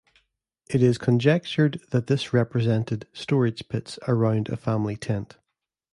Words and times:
It 0.67 0.81
is 0.81 0.97
conjectured 0.97 1.79
that 1.91 2.07
this 2.07 2.33
represented 2.33 3.05
storage 3.13 3.69
pits 3.69 3.99
around 4.07 4.49
a 4.49 4.57
family 4.57 4.95
tent. 4.97 5.37